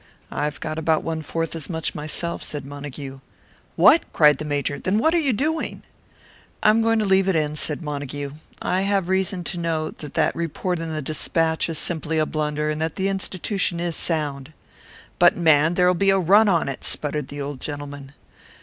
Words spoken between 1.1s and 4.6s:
fourth as much myself," said Montague. "What!" cried the